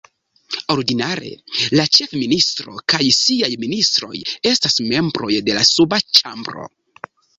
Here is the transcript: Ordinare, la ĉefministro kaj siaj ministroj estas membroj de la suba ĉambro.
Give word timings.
Ordinare, 0.75 1.27
la 1.79 1.83
ĉefministro 1.97 2.73
kaj 2.93 3.01
siaj 3.17 3.51
ministroj 3.67 4.15
estas 4.53 4.81
membroj 4.89 5.31
de 5.51 5.59
la 5.59 5.67
suba 5.77 6.01
ĉambro. 6.21 6.67